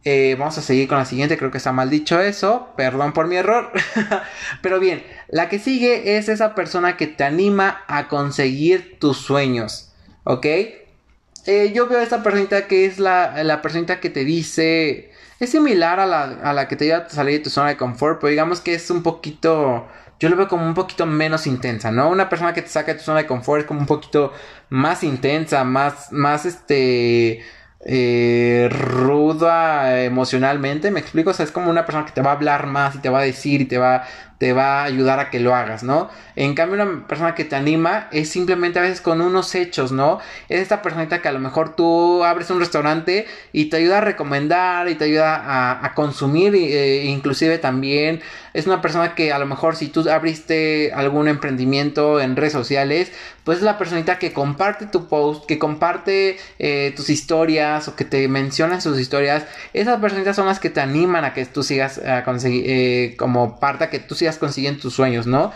Eh, 0.04 0.36
vamos 0.38 0.60
a 0.60 0.62
seguir 0.62 0.88
con 0.88 1.00
la 1.00 1.06
siguiente, 1.06 1.40
creo 1.40 1.50
que 1.50 1.58
está 1.58 1.72
mal 1.72 1.90
dicho 1.90 2.22
eso, 2.22 2.70
perdón 2.78 3.12
por 3.12 3.26
mi 3.26 3.36
error. 3.36 3.72
Pero 4.62 4.80
bien, 4.80 5.04
la 5.28 5.50
que 5.50 5.58
sigue 5.58 6.18
es 6.18 6.30
esa 6.30 6.54
persona 6.54 6.98
que 6.98 7.08
te 7.08 7.24
anima 7.24 7.84
a 7.88 8.10
conseguir 8.10 9.00
tus 9.00 9.18
sueños, 9.18 9.92
¿ok? 10.24 10.46
Eh, 10.46 11.72
yo 11.74 11.88
veo 11.88 11.98
a 11.98 12.04
esta 12.04 12.22
personita 12.22 12.68
que 12.68 12.86
es 12.86 13.00
la, 13.00 13.44
la 13.44 13.64
personita 13.64 14.00
que 14.00 14.12
te 14.12 14.24
dice, 14.24 15.10
es 15.40 15.50
similar 15.50 16.00
a 16.00 16.06
la, 16.06 16.26
a 16.44 16.54
la 16.54 16.68
que 16.68 16.76
te 16.76 16.84
ayuda 16.84 17.08
a 17.08 17.10
salir 17.10 17.40
de 17.40 17.44
tu 17.46 17.50
zona 17.50 17.70
de 17.70 17.78
confort, 17.78 18.22
pero 18.22 18.30
digamos 18.30 18.62
que 18.62 18.76
es 18.76 18.92
un 18.92 19.02
poquito 19.02 19.88
yo 20.22 20.30
lo 20.30 20.36
veo 20.36 20.48
como 20.48 20.68
un 20.68 20.76
poquito 20.76 21.08
menos 21.08 21.48
intensa, 21.48 21.92
¿no? 21.92 22.08
Una 22.08 22.30
persona 22.30 22.54
que 22.54 22.62
te 22.62 22.68
saca 22.68 22.94
de 22.94 23.00
tu 23.00 23.06
zona 23.06 23.22
de 23.22 23.26
confort 23.26 23.62
es 23.62 23.68
como 23.68 23.80
un 23.80 23.88
poquito 23.88 24.32
más 24.70 25.04
intensa, 25.04 25.64
más, 25.64 26.12
más 26.12 26.46
este, 26.46 27.44
eh, 27.84 28.70
ruda 28.72 30.04
emocionalmente, 30.04 30.92
me 30.92 31.00
explico, 31.00 31.32
o 31.32 31.34
sea, 31.34 31.44
es 31.44 31.52
como 31.52 31.72
una 31.72 31.88
persona 31.88 32.06
que 32.06 32.12
te 32.12 32.22
va 32.22 32.30
a 32.30 32.36
hablar 32.36 32.68
más 32.68 32.94
y 32.94 33.00
te 33.00 33.10
va 33.10 33.22
a 33.22 33.24
decir 33.24 33.62
y 33.62 33.66
te 33.66 33.80
va, 33.80 34.04
te 34.42 34.54
va 34.54 34.82
a 34.82 34.86
ayudar 34.86 35.20
a 35.20 35.30
que 35.30 35.40
lo 35.40 35.54
hagas, 35.54 35.84
¿no? 35.84 36.10
En 36.36 36.56
cambio, 36.56 36.82
una 36.82 37.06
persona 37.06 37.36
que 37.36 37.46
te 37.46 37.56
anima 37.56 38.08
es 38.12 38.30
simplemente 38.30 38.80
a 38.80 38.82
veces 38.82 39.00
con 39.00 39.22
unos 39.22 39.54
hechos, 39.54 39.92
¿no? 39.92 40.18
Es 40.50 40.60
esta 40.62 40.82
personita 40.82 41.22
que 41.22 41.28
a 41.28 41.32
lo 41.32 41.38
mejor 41.38 41.76
tú 41.76 42.24
abres 42.24 42.50
un 42.50 42.60
restaurante 42.60 43.28
y 43.54 43.66
te 43.66 43.78
ayuda 43.78 44.00
a 44.00 44.02
recomendar 44.02 44.90
y 44.90 44.96
te 44.96 45.06
ayuda 45.06 45.86
a, 45.86 45.94
consumir, 45.94 46.56
e, 46.56 47.06
inclusive 47.06 47.60
también 47.60 48.22
es 48.54 48.66
una 48.68 48.82
persona 48.82 49.16
que 49.16 49.32
a 49.32 49.40
lo 49.40 49.46
mejor 49.46 49.76
si 49.76 49.88
tú 49.88 50.10
abriste 50.10 50.92
algún 50.94 51.28
emprendimiento 51.28 52.20
en 52.20 52.36
redes 52.36 52.54
sociales, 52.54 53.12
pues 53.44 53.60
es 53.60 53.64
la 53.64 53.78
personita 53.78 54.20
que 54.20 54.34
comparte 54.34 54.86
tu 54.86 55.08
post, 55.08 55.46
que 55.46 55.58
comparte 55.58 56.38
eh, 56.60 56.94
tus 56.96 57.10
historias 57.10 57.88
o 57.88 57.96
que 57.96 58.06
te 58.06 58.28
menciona 58.28 58.82
sus 58.82 59.00
historias. 59.00 59.46
Esas 59.74 60.00
personitas 60.00 60.36
son 60.36 60.48
las 60.48 60.60
que 60.60 60.70
te 60.70 60.82
animan 60.82 61.26
a 61.26 61.34
que 61.34 61.46
tú 61.46 61.64
sigas 61.64 61.98
a 62.00 62.24
conseguir, 62.24 62.64
eh, 62.68 63.16
como 63.18 63.60
parte, 63.60 63.86
a 63.86 63.90
que 63.90 64.00
tú 64.00 64.16
sigas 64.16 64.31
consiguiendo 64.38 64.82
tus 64.82 64.94
sueños, 64.94 65.28
¿no? 65.28 65.52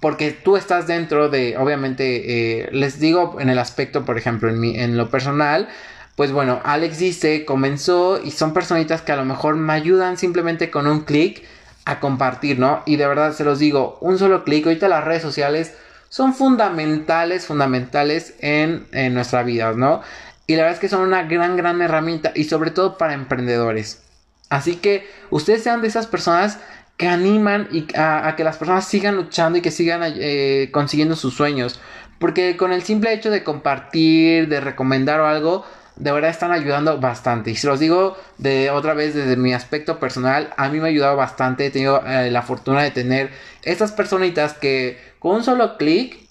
Porque 0.00 0.32
tú 0.32 0.56
estás 0.56 0.86
dentro 0.86 1.28
de, 1.28 1.56
obviamente, 1.56 2.62
eh, 2.62 2.68
les 2.72 2.98
digo 2.98 3.36
en 3.40 3.48
el 3.48 3.58
aspecto, 3.58 4.04
por 4.04 4.18
ejemplo, 4.18 4.48
en, 4.48 4.58
mi, 4.58 4.78
en 4.78 4.96
lo 4.96 5.10
personal, 5.10 5.68
pues 6.16 6.32
bueno, 6.32 6.60
Alex 6.64 6.98
dice, 6.98 7.44
comenzó 7.44 8.20
y 8.22 8.32
son 8.32 8.52
personitas 8.52 9.02
que 9.02 9.12
a 9.12 9.16
lo 9.16 9.24
mejor 9.24 9.56
me 9.56 9.72
ayudan 9.72 10.18
simplemente 10.18 10.70
con 10.70 10.86
un 10.86 11.00
clic 11.00 11.44
a 11.84 12.00
compartir, 12.00 12.58
¿no? 12.58 12.82
Y 12.84 12.96
de 12.96 13.06
verdad 13.06 13.32
se 13.32 13.44
los 13.44 13.58
digo, 13.58 13.98
un 14.00 14.18
solo 14.18 14.44
clic, 14.44 14.66
ahorita 14.66 14.88
las 14.88 15.04
redes 15.04 15.22
sociales 15.22 15.74
son 16.08 16.34
fundamentales, 16.34 17.46
fundamentales 17.46 18.34
en, 18.40 18.86
en 18.92 19.14
nuestra 19.14 19.42
vida, 19.42 19.72
¿no? 19.72 20.02
Y 20.46 20.56
la 20.56 20.62
verdad 20.62 20.74
es 20.74 20.80
que 20.80 20.88
son 20.88 21.00
una 21.00 21.22
gran, 21.22 21.56
gran 21.56 21.80
herramienta 21.80 22.32
y 22.34 22.44
sobre 22.44 22.70
todo 22.70 22.98
para 22.98 23.14
emprendedores. 23.14 24.02
Así 24.50 24.76
que 24.76 25.08
ustedes 25.30 25.62
sean 25.62 25.80
de 25.80 25.88
esas 25.88 26.06
personas 26.06 26.58
que 27.02 27.08
animan 27.08 27.66
y 27.72 27.84
a, 27.96 28.32
que 28.36 28.44
las 28.44 28.58
personas 28.58 28.86
sigan 28.86 29.16
luchando 29.16 29.58
y 29.58 29.60
que 29.60 29.72
sigan 29.72 30.02
eh, 30.04 30.68
consiguiendo 30.70 31.16
sus 31.16 31.34
sueños. 31.34 31.80
Porque 32.20 32.56
con 32.56 32.72
el 32.72 32.84
simple 32.84 33.12
hecho 33.12 33.28
de 33.28 33.42
compartir, 33.42 34.46
de 34.46 34.60
recomendar 34.60 35.18
o 35.18 35.26
algo, 35.26 35.64
de 35.96 36.12
verdad 36.12 36.30
están 36.30 36.52
ayudando 36.52 37.00
bastante. 37.00 37.50
Y 37.50 37.56
se 37.56 37.66
los 37.66 37.80
digo 37.80 38.16
de 38.38 38.70
otra 38.70 38.94
vez 38.94 39.16
desde 39.16 39.36
mi 39.36 39.52
aspecto 39.52 39.98
personal, 39.98 40.54
a 40.56 40.68
mí 40.68 40.78
me 40.78 40.84
ha 40.84 40.90
ayudado 40.90 41.16
bastante. 41.16 41.66
He 41.66 41.70
tenido 41.72 42.06
eh, 42.06 42.30
la 42.30 42.42
fortuna 42.42 42.84
de 42.84 42.92
tener 42.92 43.30
estas 43.64 43.90
personitas 43.90 44.52
que 44.52 44.96
con 45.18 45.34
un 45.34 45.42
solo 45.42 45.78
clic 45.78 46.28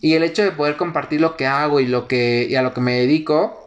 y 0.00 0.14
el 0.14 0.24
hecho 0.24 0.42
de 0.42 0.50
poder 0.50 0.76
compartir 0.76 1.20
lo 1.20 1.36
que 1.36 1.46
hago 1.46 1.78
y 1.78 1.86
lo 1.86 2.08
que 2.08 2.48
y 2.50 2.56
a 2.56 2.62
lo 2.62 2.74
que 2.74 2.80
me 2.80 2.94
dedico, 2.94 3.59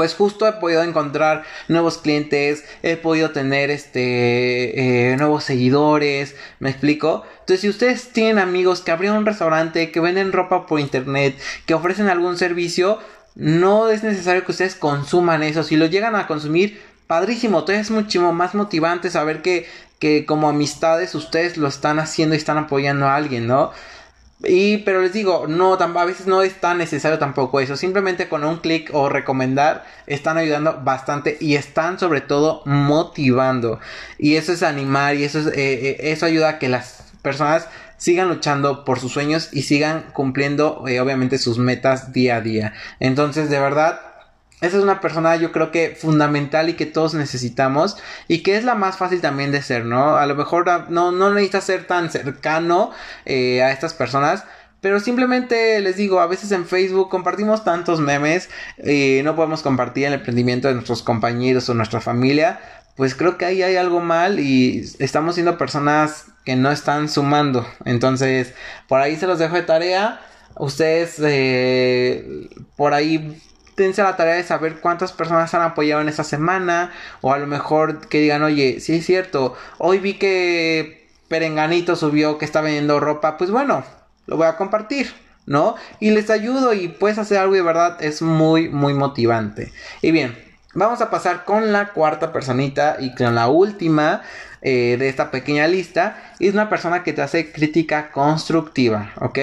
pues 0.00 0.14
justo 0.14 0.48
he 0.48 0.52
podido 0.54 0.82
encontrar 0.82 1.44
nuevos 1.68 1.98
clientes, 1.98 2.64
he 2.82 2.96
podido 2.96 3.32
tener 3.32 3.70
este 3.70 5.10
eh, 5.10 5.16
nuevos 5.18 5.44
seguidores, 5.44 6.36
me 6.58 6.70
explico. 6.70 7.22
Entonces, 7.40 7.60
si 7.60 7.68
ustedes 7.68 8.08
tienen 8.08 8.38
amigos 8.38 8.80
que 8.80 8.92
abrieron 8.92 9.18
un 9.18 9.26
restaurante, 9.26 9.92
que 9.92 10.00
venden 10.00 10.32
ropa 10.32 10.66
por 10.66 10.80
internet, 10.80 11.36
que 11.66 11.74
ofrecen 11.74 12.08
algún 12.08 12.38
servicio, 12.38 12.98
no 13.34 13.90
es 13.90 14.02
necesario 14.02 14.42
que 14.42 14.52
ustedes 14.52 14.74
consuman 14.74 15.42
eso. 15.42 15.64
Si 15.64 15.76
lo 15.76 15.84
llegan 15.84 16.16
a 16.16 16.26
consumir, 16.26 16.80
padrísimo, 17.06 17.58
entonces 17.58 17.82
es 17.82 17.90
muchísimo 17.90 18.32
más 18.32 18.54
motivante 18.54 19.10
saber 19.10 19.42
que, 19.42 19.68
que 19.98 20.24
como 20.24 20.48
amistades 20.48 21.14
ustedes 21.14 21.58
lo 21.58 21.68
están 21.68 21.98
haciendo 21.98 22.34
y 22.34 22.38
están 22.38 22.56
apoyando 22.56 23.06
a 23.06 23.16
alguien, 23.16 23.46
¿no? 23.46 23.72
Y, 24.42 24.78
pero 24.78 25.02
les 25.02 25.12
digo, 25.12 25.46
no, 25.46 25.74
a 25.74 26.04
veces 26.04 26.26
no 26.26 26.42
es 26.42 26.60
tan 26.60 26.78
necesario 26.78 27.18
tampoco 27.18 27.60
eso. 27.60 27.76
Simplemente 27.76 28.28
con 28.28 28.44
un 28.44 28.56
clic 28.58 28.90
o 28.92 29.08
recomendar 29.08 29.84
están 30.06 30.38
ayudando 30.38 30.80
bastante 30.82 31.36
y 31.40 31.56
están 31.56 31.98
sobre 31.98 32.22
todo 32.22 32.62
motivando. 32.64 33.80
Y 34.18 34.36
eso 34.36 34.52
es 34.52 34.62
animar 34.62 35.16
y 35.16 35.24
eso, 35.24 35.40
es, 35.40 35.46
eh, 35.48 35.52
eh, 35.56 35.96
eso 36.12 36.26
ayuda 36.26 36.48
a 36.48 36.58
que 36.58 36.68
las 36.68 37.04
personas 37.22 37.68
sigan 37.98 38.28
luchando 38.28 38.86
por 38.86 38.98
sus 38.98 39.12
sueños 39.12 39.50
y 39.52 39.62
sigan 39.62 40.06
cumpliendo 40.14 40.84
eh, 40.88 41.00
obviamente 41.00 41.36
sus 41.36 41.58
metas 41.58 42.14
día 42.14 42.36
a 42.36 42.40
día. 42.40 42.72
Entonces, 42.98 43.50
de 43.50 43.60
verdad, 43.60 44.00
esa 44.60 44.76
es 44.76 44.82
una 44.82 45.00
persona 45.00 45.36
yo 45.36 45.52
creo 45.52 45.70
que 45.70 45.96
fundamental 45.96 46.68
y 46.68 46.74
que 46.74 46.86
todos 46.86 47.14
necesitamos 47.14 47.96
y 48.28 48.42
que 48.42 48.56
es 48.56 48.64
la 48.64 48.74
más 48.74 48.98
fácil 48.98 49.20
también 49.20 49.52
de 49.52 49.62
ser, 49.62 49.86
¿no? 49.86 50.16
A 50.16 50.26
lo 50.26 50.34
mejor 50.34 50.66
no, 50.90 51.12
no 51.12 51.30
necesitas 51.30 51.64
ser 51.64 51.86
tan 51.86 52.10
cercano 52.10 52.90
eh, 53.24 53.62
a 53.62 53.72
estas 53.72 53.94
personas. 53.94 54.44
Pero 54.82 54.98
simplemente 54.98 55.78
les 55.80 55.96
digo, 55.96 56.20
a 56.20 56.26
veces 56.26 56.52
en 56.52 56.66
Facebook 56.66 57.10
compartimos 57.10 57.64
tantos 57.64 58.00
memes 58.00 58.48
y 58.82 59.20
no 59.24 59.36
podemos 59.36 59.62
compartir 59.62 60.06
el 60.06 60.14
emprendimiento 60.14 60.68
de 60.68 60.74
nuestros 60.74 61.02
compañeros 61.02 61.68
o 61.68 61.74
nuestra 61.74 62.00
familia. 62.00 62.60
Pues 62.96 63.14
creo 63.14 63.36
que 63.36 63.44
ahí 63.44 63.62
hay 63.62 63.76
algo 63.76 64.00
mal 64.00 64.40
y 64.40 64.90
estamos 64.98 65.34
siendo 65.34 65.58
personas 65.58 66.26
que 66.44 66.56
no 66.56 66.70
están 66.70 67.08
sumando. 67.10 67.66
Entonces, 67.84 68.54
por 68.88 69.00
ahí 69.00 69.16
se 69.16 69.26
los 69.26 69.38
dejo 69.38 69.54
de 69.54 69.62
tarea. 69.62 70.20
Ustedes 70.56 71.16
eh, 71.22 72.48
por 72.76 72.94
ahí 72.94 73.38
dense 73.82 74.02
la 74.02 74.16
tarea 74.16 74.34
de 74.34 74.44
saber 74.44 74.80
cuántas 74.80 75.12
personas 75.12 75.52
han 75.54 75.62
apoyado 75.62 76.00
en 76.00 76.08
esta 76.08 76.24
semana. 76.24 76.92
O 77.20 77.32
a 77.32 77.38
lo 77.38 77.46
mejor 77.46 78.08
que 78.08 78.20
digan, 78.20 78.42
oye, 78.42 78.80
sí 78.80 78.96
es 78.96 79.06
cierto, 79.06 79.56
hoy 79.78 79.98
vi 79.98 80.14
que 80.14 81.08
Perenganito 81.28 81.96
subió 81.96 82.38
que 82.38 82.44
está 82.44 82.60
vendiendo 82.60 83.00
ropa. 83.00 83.36
Pues 83.36 83.50
bueno, 83.50 83.84
lo 84.26 84.36
voy 84.36 84.46
a 84.46 84.56
compartir. 84.56 85.12
¿No? 85.46 85.74
Y 85.98 86.10
les 86.10 86.30
ayudo 86.30 86.74
y 86.74 86.86
puedes 86.86 87.18
hacer 87.18 87.38
algo 87.38 87.54
de 87.54 87.62
verdad 87.62 87.96
es 88.00 88.22
muy, 88.22 88.68
muy 88.68 88.94
motivante. 88.94 89.72
Y 90.00 90.12
bien, 90.12 90.38
vamos 90.74 91.00
a 91.00 91.10
pasar 91.10 91.44
con 91.44 91.72
la 91.72 91.88
cuarta 91.88 92.32
personita 92.32 92.98
y 93.00 93.14
con 93.16 93.34
la 93.34 93.48
última 93.48 94.22
eh, 94.62 94.96
de 94.96 95.08
esta 95.08 95.32
pequeña 95.32 95.66
lista. 95.66 96.34
Es 96.38 96.52
una 96.52 96.68
persona 96.68 97.02
que 97.02 97.14
te 97.14 97.22
hace 97.22 97.50
crítica 97.50 98.12
constructiva, 98.12 99.12
¿ok? 99.16 99.38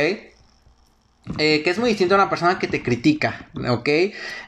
Eh, 1.38 1.62
que 1.64 1.70
es 1.70 1.78
muy 1.78 1.90
distinto 1.90 2.16
a 2.16 2.18
una 2.18 2.30
persona 2.30 2.58
que 2.58 2.68
te 2.68 2.82
critica, 2.82 3.48
¿ok? 3.68 3.90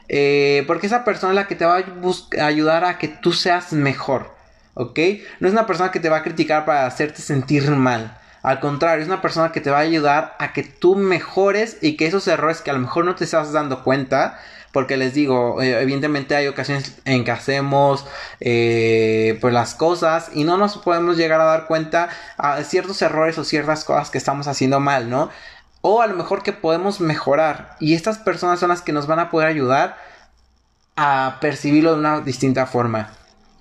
Eh, 0.08 0.64
porque 0.66 0.86
esa 0.86 1.04
persona 1.04 1.32
es 1.32 1.36
la 1.36 1.46
que 1.46 1.54
te 1.54 1.64
va 1.64 1.76
a 1.76 2.46
ayudar 2.46 2.84
a 2.84 2.98
que 2.98 3.08
tú 3.08 3.32
seas 3.32 3.72
mejor, 3.72 4.34
¿ok? 4.74 4.98
No 5.40 5.46
es 5.46 5.52
una 5.52 5.66
persona 5.66 5.92
que 5.92 6.00
te 6.00 6.08
va 6.08 6.18
a 6.18 6.22
criticar 6.22 6.64
para 6.64 6.86
hacerte 6.86 7.22
sentir 7.22 7.70
mal. 7.70 8.16
Al 8.42 8.58
contrario, 8.58 9.02
es 9.02 9.08
una 9.08 9.20
persona 9.20 9.52
que 9.52 9.60
te 9.60 9.70
va 9.70 9.78
a 9.78 9.82
ayudar 9.82 10.34
a 10.38 10.52
que 10.52 10.62
tú 10.62 10.96
mejores 10.96 11.76
y 11.82 11.96
que 11.96 12.06
esos 12.06 12.26
errores 12.26 12.62
que 12.62 12.70
a 12.70 12.74
lo 12.74 12.80
mejor 12.80 13.04
no 13.04 13.14
te 13.14 13.24
estás 13.24 13.52
dando 13.52 13.84
cuenta, 13.84 14.40
porque 14.72 14.96
les 14.96 15.12
digo, 15.12 15.60
eh, 15.60 15.82
evidentemente 15.82 16.34
hay 16.34 16.46
ocasiones 16.46 16.98
en 17.04 17.24
que 17.24 17.30
hacemos 17.30 18.06
pues 18.38 19.52
las 19.52 19.74
cosas 19.74 20.30
y 20.32 20.44
no 20.44 20.56
nos 20.56 20.78
podemos 20.78 21.18
llegar 21.18 21.40
a 21.40 21.44
dar 21.44 21.66
cuenta 21.66 22.08
a 22.38 22.62
ciertos 22.64 23.02
errores 23.02 23.36
o 23.36 23.44
ciertas 23.44 23.84
cosas 23.84 24.10
que 24.10 24.18
estamos 24.18 24.46
haciendo 24.46 24.80
mal, 24.80 25.10
¿no? 25.10 25.28
O 25.82 26.02
a 26.02 26.06
lo 26.06 26.14
mejor 26.14 26.42
que 26.42 26.52
podemos 26.52 27.00
mejorar. 27.00 27.76
Y 27.80 27.94
estas 27.94 28.18
personas 28.18 28.60
son 28.60 28.68
las 28.68 28.82
que 28.82 28.92
nos 28.92 29.06
van 29.06 29.18
a 29.18 29.30
poder 29.30 29.48
ayudar 29.48 29.96
a 30.96 31.38
percibirlo 31.40 31.92
de 31.92 32.00
una 32.00 32.20
distinta 32.20 32.66
forma. 32.66 33.10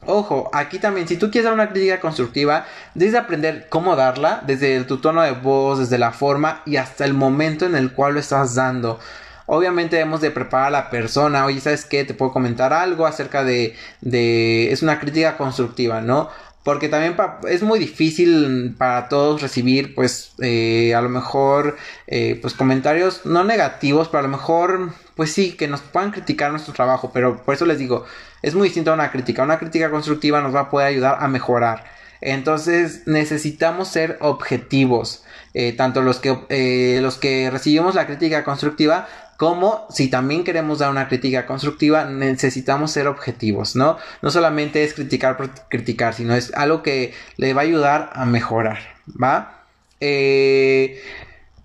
Ojo, 0.05 0.49
aquí 0.53 0.79
también, 0.79 1.07
si 1.07 1.17
tú 1.17 1.29
quieres 1.29 1.45
dar 1.45 1.53
una 1.53 1.69
crítica 1.69 1.99
constructiva, 1.99 2.65
debes 2.95 3.15
aprender 3.15 3.67
cómo 3.69 3.95
darla, 3.95 4.41
desde 4.45 4.83
tu 4.85 4.97
tono 4.97 5.21
de 5.21 5.31
voz, 5.31 5.79
desde 5.79 5.97
la 5.97 6.11
forma 6.11 6.61
y 6.65 6.77
hasta 6.77 7.05
el 7.05 7.13
momento 7.13 7.65
en 7.65 7.75
el 7.75 7.91
cual 7.91 8.13
lo 8.13 8.19
estás 8.19 8.55
dando. 8.55 8.99
Obviamente 9.45 9.97
debemos 9.97 10.21
de 10.21 10.31
preparar 10.31 10.67
a 10.67 10.71
la 10.71 10.89
persona, 10.89 11.45
oye, 11.45 11.59
¿sabes 11.59 11.83
qué? 11.83 12.05
Te 12.05 12.13
puedo 12.13 12.31
comentar 12.31 12.71
algo 12.71 13.05
acerca 13.05 13.43
de, 13.43 13.75
de... 13.99 14.71
es 14.71 14.83
una 14.83 14.99
crítica 14.99 15.37
constructiva, 15.37 16.01
¿no? 16.01 16.29
Porque 16.63 16.89
también 16.89 17.15
es 17.47 17.63
muy 17.63 17.79
difícil 17.79 18.75
para 18.77 19.07
todos 19.07 19.41
recibir 19.41 19.95
pues 19.95 20.33
eh, 20.39 20.93
a 20.93 21.01
lo 21.01 21.09
mejor 21.09 21.77
eh, 22.07 22.37
pues 22.41 22.53
comentarios 22.53 23.25
no 23.25 23.43
negativos 23.43 24.09
pero 24.09 24.19
a 24.19 24.23
lo 24.23 24.29
mejor 24.29 24.91
pues 25.15 25.31
sí 25.31 25.53
que 25.53 25.67
nos 25.67 25.81
puedan 25.81 26.11
criticar 26.11 26.51
nuestro 26.51 26.73
trabajo. 26.73 27.11
Pero 27.13 27.43
por 27.43 27.55
eso 27.55 27.65
les 27.65 27.79
digo 27.79 28.05
es 28.41 28.55
muy 28.55 28.67
distinto 28.67 28.91
a 28.91 28.93
una 28.93 29.11
crítica. 29.11 29.43
Una 29.43 29.57
crítica 29.57 29.89
constructiva 29.89 30.41
nos 30.41 30.53
va 30.53 30.61
a 30.61 30.69
poder 30.69 30.87
ayudar 30.87 31.17
a 31.19 31.27
mejorar. 31.27 31.85
Entonces 32.21 33.03
necesitamos 33.05 33.87
ser 33.87 34.17
objetivos. 34.19 35.23
Eh, 35.53 35.73
tanto 35.73 36.01
los 36.01 36.19
que 36.19 36.99
los 37.01 37.17
que 37.17 37.49
recibimos 37.49 37.95
la 37.95 38.05
crítica 38.05 38.43
constructiva 38.43 39.07
como 39.39 39.87
si 39.89 40.09
también 40.09 40.43
queremos 40.43 40.79
dar 40.79 40.91
una 40.91 41.07
crítica 41.07 41.45
constructiva, 41.45 42.03
necesitamos 42.03 42.91
ser 42.91 43.07
objetivos, 43.07 43.73
¿no? 43.73 43.97
No 44.21 44.31
solamente 44.31 44.83
es 44.83 44.93
criticar 44.93 45.37
por 45.37 45.49
criticar, 45.69 46.13
sino 46.13 46.35
es 46.35 46.53
algo 46.55 46.83
que 46.83 47.13
le 47.37 47.53
va 47.53 47.61
a 47.61 47.63
ayudar 47.63 48.09
a 48.11 48.25
mejorar, 48.25 48.79
¿va? 49.07 49.63
Eh, 50.01 51.01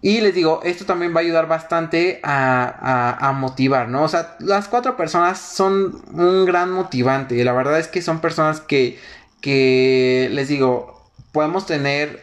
y 0.03 0.21
les 0.21 0.37
digo, 0.37 0.61
esto 0.63 0.85
también 0.85 1.17
va 1.17 1.19
a 1.19 1.25
ayudar 1.25 1.49
bastante 1.49 2.21
a, 2.23 3.29
a, 3.29 3.33
motivar, 3.33 3.89
¿no? 3.89 4.05
O 4.05 4.09
sea, 4.09 4.37
las 4.39 4.69
cuatro 4.69 4.97
personas 4.97 5.41
son 5.41 6.01
un 6.13 6.45
gran 6.45 6.71
motivante. 6.71 7.43
La 7.43 7.55
verdad 7.55 7.81
es 7.81 7.89
que 7.89 8.03
son 8.03 8.21
personas 8.21 8.61
que, 8.61 9.01
que 9.41 10.29
les 10.31 10.47
digo, 10.47 11.04
podemos 11.35 11.67
tener, 11.67 12.23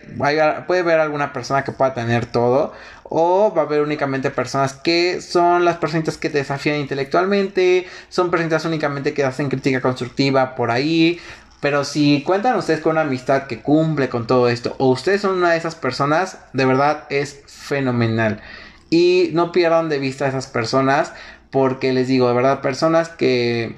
puede 0.65 0.79
haber 0.79 1.01
alguna 1.01 1.33
persona 1.33 1.65
que 1.65 1.73
pueda 1.73 1.93
tener 1.93 2.25
todo, 2.25 2.71
o 3.03 3.53
va 3.53 3.63
a 3.63 3.65
haber 3.65 3.81
únicamente 3.81 4.31
personas 4.31 4.73
que 4.73 5.19
son 5.19 5.65
las 5.65 5.75
personitas 5.75 6.17
que 6.17 6.29
te 6.29 6.37
desafían 6.37 6.77
intelectualmente, 6.77 7.85
son 8.07 8.31
personitas 8.31 8.63
únicamente 8.63 9.13
que 9.13 9.25
hacen 9.25 9.49
crítica 9.49 9.81
constructiva 9.81 10.55
por 10.55 10.71
ahí, 10.71 11.19
pero 11.59 11.83
si 11.83 12.23
cuentan 12.23 12.55
ustedes 12.55 12.79
con 12.79 12.93
una 12.93 13.01
amistad 13.01 13.47
que 13.47 13.61
cumple 13.61 14.07
con 14.07 14.27
todo 14.27 14.47
esto, 14.47 14.75
o 14.79 14.87
ustedes 14.87 15.19
son 15.19 15.37
una 15.37 15.51
de 15.51 15.57
esas 15.57 15.75
personas, 15.75 16.39
de 16.53 16.65
verdad 16.65 17.03
es 17.09 17.41
fenomenal. 17.47 18.41
Y 18.89 19.31
no 19.33 19.51
pierdan 19.51 19.89
de 19.89 19.99
vista 19.99 20.23
a 20.23 20.29
esas 20.29 20.47
personas, 20.47 21.11
porque 21.51 21.91
les 21.91 22.07
digo, 22.07 22.29
de 22.29 22.33
verdad, 22.33 22.61
personas 22.61 23.09
que 23.09 23.75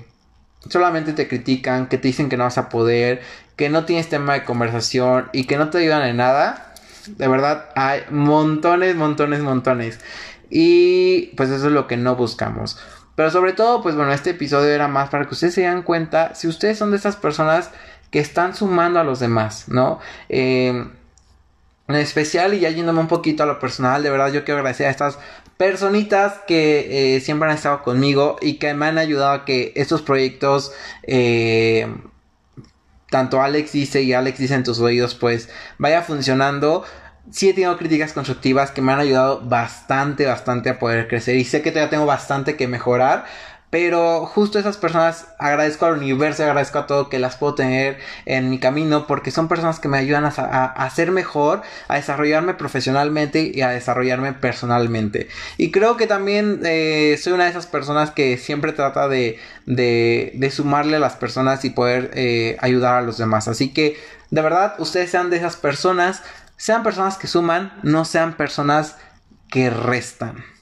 solamente 0.70 1.14
te 1.14 1.28
critican, 1.28 1.88
que 1.88 1.98
te 1.98 2.08
dicen 2.08 2.30
que 2.30 2.38
no 2.38 2.44
vas 2.46 2.58
a 2.58 2.70
poder, 2.70 3.22
que 3.56 3.70
no 3.70 3.86
tienes 3.86 4.10
tema 4.10 4.34
de 4.34 4.44
conversación 4.44 5.30
y 5.34 5.46
que 5.46 5.58
no 5.58 5.70
te 5.70 5.80
ayudan 5.80 6.04
en 6.04 6.18
nada, 6.18 6.74
de 7.08 7.28
verdad, 7.28 7.70
hay 7.76 8.02
montones, 8.10 8.96
montones, 8.96 9.42
montones. 9.42 10.00
Y 10.50 11.28
pues 11.36 11.50
eso 11.50 11.68
es 11.68 11.74
lo 11.74 11.88
que 11.88 11.98
no 11.98 12.16
buscamos. 12.16 12.78
Pero 13.16 13.30
sobre 13.30 13.54
todo, 13.54 13.82
pues 13.82 13.96
bueno, 13.96 14.12
este 14.12 14.32
episodio 14.32 14.70
era 14.70 14.88
más 14.88 15.10
para 15.10 15.26
que 15.26 15.34
ustedes 15.34 15.54
se 15.54 15.62
den 15.62 15.84
cuenta 15.84 16.34
si 16.36 16.48
ustedes 16.48 16.78
son 16.78 16.92
de 16.92 16.98
estas 16.98 17.16
personas 17.16 17.70
que 18.10 18.20
están 18.20 18.56
sumando 18.56 19.00
a 19.00 19.04
los 19.04 19.20
demás, 19.20 19.66
¿no? 19.68 20.00
Em, 20.30 20.92
en 21.88 21.96
especial, 21.96 22.54
y 22.54 22.60
ya 22.60 22.70
yéndome 22.70 23.02
un 23.02 23.08
poquito 23.08 23.44
a 23.44 23.46
lo 23.46 23.60
personal, 23.60 24.04
de 24.04 24.10
verdad 24.10 24.32
yo 24.32 24.44
quiero 24.46 24.60
agradecer 24.60 24.88
a 24.88 24.92
estas 24.92 25.20
personitas 25.64 26.42
que 26.46 27.16
eh, 27.16 27.22
siempre 27.22 27.48
han 27.48 27.56
estado 27.56 27.84
conmigo 27.84 28.36
y 28.42 28.56
que 28.56 28.74
me 28.74 28.86
han 28.86 28.98
ayudado 28.98 29.32
a 29.32 29.46
que 29.46 29.72
estos 29.78 30.02
proyectos 30.02 30.74
eh, 31.04 31.88
tanto 33.10 33.42
Alex 33.42 33.72
dice 33.72 34.02
y 34.02 34.12
Alex 34.12 34.40
dice 34.40 34.56
en 34.56 34.66
tus 34.66 34.82
oídos, 34.82 35.16
pues 35.16 35.48
vaya 35.78 36.02
funcionando. 36.02 36.84
Sí 37.32 37.48
he 37.48 37.54
tenido 37.54 37.78
críticas 37.78 38.12
constructivas 38.12 38.72
que 38.72 38.82
me 38.82 38.92
han 38.92 39.00
ayudado 39.00 39.40
bastante, 39.40 40.26
bastante 40.26 40.70
a 40.70 40.80
poder 40.80 41.08
crecer. 41.08 41.38
Y 41.38 41.46
sé 41.46 41.62
que 41.62 41.72
todavía 41.72 41.92
tengo 41.92 42.06
bastante 42.06 42.58
que 42.58 42.68
mejorar. 42.68 43.24
Pero 43.74 44.28
justo 44.28 44.60
esas 44.60 44.78
personas 44.78 45.26
agradezco 45.40 45.88
al 45.88 45.98
universo, 45.98 46.44
agradezco 46.44 46.78
a 46.78 46.86
todo 46.86 47.10
que 47.10 47.18
las 47.18 47.38
puedo 47.38 47.56
tener 47.56 47.98
en 48.28 48.52
mi 48.52 48.60
camino 48.60 49.08
porque 49.08 49.32
son 49.32 49.48
personas 49.48 49.80
que 49.80 49.88
me 49.88 49.98
ayudan 49.98 50.26
a, 50.26 50.90
ser 50.92 51.10
mejor, 51.10 51.64
a 51.88 51.96
desarrollarme 51.96 52.54
profesionalmente 52.54 53.52
y 53.52 53.62
a 53.62 53.70
desarrollarme 53.70 54.34
personalmente. 54.34 55.28
Y 55.58 55.72
creo 55.72 55.98
que 55.98 56.06
también 56.06 56.62
eh, 56.66 57.20
soy 57.20 57.34
una 57.34 57.46
de 57.46 57.50
esas 57.50 57.66
personas 57.66 58.12
que 58.12 58.38
siempre 58.38 58.74
trata 58.74 59.08
de, 59.08 59.40
de, 59.66 60.52
sumarle 60.52 60.98
a 60.98 61.00
las 61.00 61.16
personas 61.16 61.66
y 61.66 61.72
poder 61.72 62.12
eh, 62.14 62.58
ayudar 62.60 62.94
a 62.94 63.02
los 63.02 63.18
demás. 63.18 63.48
Así 63.48 63.74
que 63.74 63.98
de 64.30 64.42
verdad 64.44 64.76
ustedes 64.78 65.10
sean 65.10 65.32
de 65.32 65.38
esas 65.38 65.56
personas, 65.56 66.22
sean 66.58 66.84
personas 66.84 67.18
que 67.18 67.26
suman, 67.26 67.74
no 67.82 68.06
sean 68.06 68.38
personas 68.38 68.98
que 69.50 69.72
restan. 69.72 70.53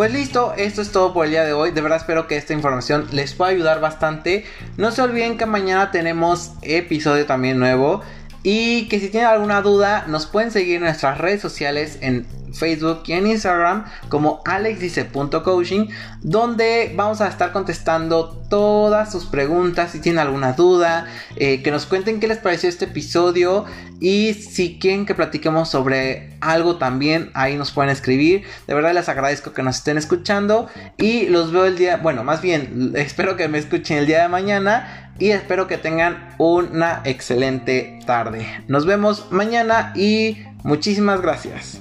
Pues 0.00 0.14
listo, 0.14 0.54
esto 0.56 0.80
es 0.80 0.92
todo 0.92 1.12
por 1.12 1.26
el 1.26 1.32
día 1.32 1.44
de 1.44 1.52
hoy. 1.52 1.72
De 1.72 1.82
verdad 1.82 1.98
espero 1.98 2.26
que 2.26 2.38
esta 2.38 2.54
información 2.54 3.08
les 3.12 3.34
pueda 3.34 3.50
ayudar 3.50 3.82
bastante. 3.82 4.46
No 4.78 4.92
se 4.92 5.02
olviden 5.02 5.36
que 5.36 5.44
mañana 5.44 5.90
tenemos 5.90 6.52
episodio 6.62 7.26
también 7.26 7.58
nuevo. 7.58 8.00
Y 8.42 8.88
que 8.88 9.00
si 9.00 9.08
tienen 9.08 9.28
alguna 9.28 9.60
duda, 9.60 10.06
nos 10.08 10.26
pueden 10.26 10.50
seguir 10.50 10.76
en 10.76 10.82
nuestras 10.82 11.18
redes 11.18 11.40
sociales 11.40 11.98
en 12.00 12.26
Facebook 12.52 13.02
y 13.06 13.12
en 13.12 13.26
Instagram 13.26 13.84
como 14.08 14.42
alexdice.coaching, 14.44 15.88
donde 16.22 16.92
vamos 16.96 17.20
a 17.20 17.28
estar 17.28 17.52
contestando 17.52 18.28
todas 18.48 19.12
sus 19.12 19.26
preguntas. 19.26 19.92
Si 19.92 20.00
tienen 20.00 20.20
alguna 20.20 20.52
duda, 20.52 21.06
eh, 21.36 21.62
que 21.62 21.70
nos 21.70 21.86
cuenten 21.86 22.20
qué 22.20 22.28
les 22.28 22.38
pareció 22.38 22.68
este 22.68 22.86
episodio 22.86 23.64
y 24.00 24.34
si 24.34 24.78
quieren 24.78 25.06
que 25.06 25.14
platiquemos 25.14 25.68
sobre 25.68 26.36
algo 26.40 26.76
también, 26.76 27.30
ahí 27.34 27.56
nos 27.56 27.70
pueden 27.70 27.90
escribir. 27.90 28.44
De 28.66 28.74
verdad 28.74 28.94
les 28.94 29.08
agradezco 29.08 29.52
que 29.52 29.62
nos 29.62 29.76
estén 29.76 29.98
escuchando 29.98 30.68
y 30.96 31.26
los 31.26 31.52
veo 31.52 31.66
el 31.66 31.76
día, 31.76 31.98
bueno, 31.98 32.24
más 32.24 32.40
bien 32.40 32.92
espero 32.96 33.36
que 33.36 33.48
me 33.48 33.58
escuchen 33.58 33.98
el 33.98 34.06
día 34.06 34.22
de 34.22 34.28
mañana 34.28 35.09
y 35.20 35.30
espero 35.30 35.68
que 35.68 35.78
tengan 35.78 36.34
una 36.38 37.02
excelente 37.04 38.00
tarde. 38.06 38.46
Nos 38.66 38.86
vemos 38.86 39.30
mañana 39.30 39.92
y 39.94 40.38
muchísimas 40.64 41.20
gracias. 41.20 41.80